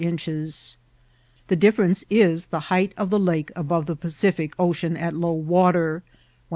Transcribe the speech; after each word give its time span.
4 0.01 0.09
The 1.49 1.55
difference 1.55 2.03
ia 2.11 2.35
the 2.49 2.59
height 2.73 2.91
of 2.97 3.11
the 3.11 3.19
lake 3.19 3.51
above 3.55 3.85
the 3.85 3.95
Pacific 3.95 4.55
Ocean 4.57 4.97
at 4.97 5.13
low 5.13 5.33
water 5.33 6.01
198 6.05 6.37
3. 6.39 6.41